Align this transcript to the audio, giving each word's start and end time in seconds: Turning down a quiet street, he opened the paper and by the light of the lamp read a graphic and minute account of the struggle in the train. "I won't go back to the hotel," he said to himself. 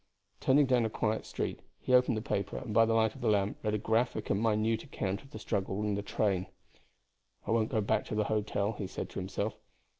Turning 0.39 0.65
down 0.65 0.83
a 0.83 0.89
quiet 0.89 1.27
street, 1.27 1.59
he 1.79 1.93
opened 1.93 2.17
the 2.17 2.23
paper 2.23 2.57
and 2.57 2.73
by 2.73 2.85
the 2.85 2.93
light 2.95 3.13
of 3.13 3.21
the 3.21 3.29
lamp 3.29 3.55
read 3.61 3.75
a 3.75 3.77
graphic 3.77 4.31
and 4.31 4.41
minute 4.41 4.83
account 4.83 5.21
of 5.21 5.29
the 5.29 5.37
struggle 5.37 5.83
in 5.83 5.93
the 5.93 6.01
train. 6.01 6.47
"I 7.45 7.51
won't 7.51 7.69
go 7.69 7.81
back 7.81 8.05
to 8.05 8.15
the 8.15 8.23
hotel," 8.23 8.71
he 8.73 8.87
said 8.87 9.11
to 9.11 9.19
himself. 9.19 9.53